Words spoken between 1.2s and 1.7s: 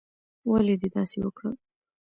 وکړل؟